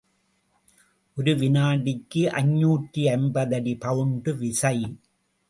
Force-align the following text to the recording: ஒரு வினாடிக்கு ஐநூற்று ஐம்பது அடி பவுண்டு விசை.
ஒரு 1.17 1.33
வினாடிக்கு 1.41 2.23
ஐநூற்று 2.41 3.03
ஐம்பது 3.11 3.55
அடி 3.55 3.75
பவுண்டு 3.75 4.33
விசை. 4.35 4.75